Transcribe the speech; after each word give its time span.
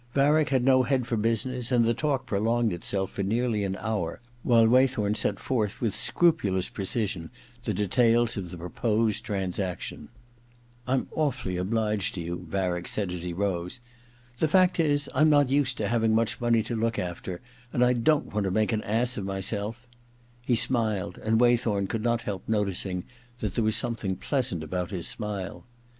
Varick 0.15 0.49
had 0.49 0.65
no 0.65 0.81
experience 0.83 1.11
of 1.11 1.21
business, 1.21 1.71
and 1.71 1.85
the 1.85 1.93
talk 1.93 2.25
prolonged 2.25 2.73
itself 2.73 3.11
for 3.11 3.21
nearly 3.21 3.63
an 3.63 3.75
hour 3.79 4.19
while 4.41 4.67
Waythorn 4.67 5.13
set 5.13 5.39
forth 5.39 5.79
with 5.79 5.93
scrupulous 5.93 6.69
pre 6.69 6.85
cision 6.85 7.29
the 7.65 7.73
details 7.75 8.35
of 8.35 8.49
the 8.49 8.57
proposed 8.57 9.23
transaction. 9.23 10.09
* 10.49 10.87
Tm 10.87 11.05
awfully 11.11 11.55
obliged 11.55 12.15
to 12.15 12.21
you,' 12.21 12.47
Varick 12.49 12.87
said 12.87 13.11
as 13.11 13.21
he 13.21 13.31
rose. 13.31 13.79
* 14.07 14.37
The 14.39 14.47
fact 14.47 14.79
is 14.79 15.07
I'm 15.13 15.29
not 15.29 15.49
used 15.49 15.77
to 15.77 15.87
having 15.87 16.15
much 16.15 16.41
money 16.41 16.63
to 16.63 16.75
look 16.75 16.97
after, 16.97 17.39
and 17.71 17.85
I 17.85 17.93
don't 17.93 18.33
want 18.33 18.45
to 18.45 18.49
make 18.49 18.71
an 18.71 18.81
ass 18.81 19.17
of 19.17 19.23
myself' 19.25 19.87
He 20.47 20.55
smiled, 20.55 21.19
and 21.19 21.37
56 21.37 21.37
THE 21.37 21.37
OTHER 21.37 21.37
TWO 21.37 21.45
iii 21.45 21.57
Waythorn 21.57 21.87
could 21.89 22.03
not 22.03 22.21
hdp 22.21 22.41
noticing 22.47 23.03
that 23.37 23.53
there 23.53 23.63
was 23.63 23.75
something 23.75 24.15
pleasant 24.15 24.63
about 24.63 24.89
his 24.89 25.07
smile. 25.07 25.63